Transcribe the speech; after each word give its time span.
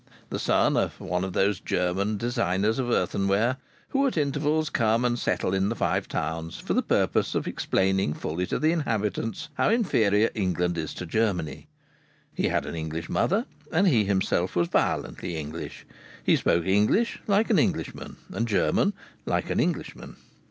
The 0.31 0.39
son 0.39 0.77
of 0.77 0.99
one 0.99 1.23
of 1.23 1.33
those 1.33 1.59
German 1.59 2.17
designers 2.17 2.79
of 2.79 2.89
earthenware 2.89 3.57
who 3.89 4.07
at 4.07 4.17
intervals 4.17 4.71
come 4.71 5.05
and 5.05 5.19
settle 5.19 5.53
in 5.53 5.69
the 5.69 5.75
Five 5.75 6.07
Towns 6.07 6.57
for 6.59 6.73
the 6.73 6.81
purpose 6.81 7.35
of 7.35 7.47
explaining 7.47 8.15
fully 8.15 8.47
to 8.47 8.57
the 8.57 8.71
inhabitants 8.71 9.49
how 9.53 9.69
inferior 9.69 10.31
England 10.33 10.75
is 10.75 10.95
to 10.95 11.05
Germany, 11.05 11.67
he 12.33 12.47
had 12.47 12.65
an 12.65 12.73
English 12.73 13.09
mother, 13.09 13.45
and 13.71 13.87
he 13.87 14.03
himself 14.05 14.55
was 14.55 14.69
violently 14.69 15.37
English. 15.37 15.85
He 16.23 16.35
spoke 16.35 16.65
English 16.65 17.21
like 17.27 17.51
an 17.51 17.59
Englishman 17.59 18.15
and 18.33 18.47
German 18.47 18.93
like 19.27 19.51
an 19.51 19.59
Englishman. 19.59 20.15